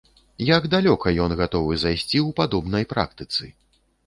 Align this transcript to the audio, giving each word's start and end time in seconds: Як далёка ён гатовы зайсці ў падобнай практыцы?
Як 0.57 0.63
далёка 0.75 1.13
ён 1.25 1.31
гатовы 1.41 1.77
зайсці 1.83 2.03
ў 2.05 2.29
падобнай 2.41 2.89
практыцы? 2.97 3.43